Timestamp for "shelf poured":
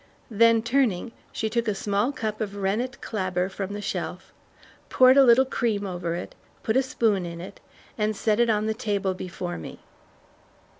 3.83-5.15